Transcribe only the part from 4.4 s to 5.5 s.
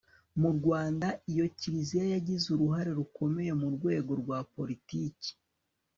politiki